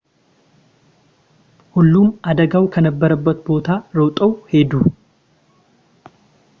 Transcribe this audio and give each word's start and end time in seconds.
ሁሉም 1.75 2.07
አደጋው 2.31 2.65
ከነበረበት 2.75 3.37
ቦታ 3.49 3.67
ሮጠው 3.99 4.31
ሄዱ 4.53 4.71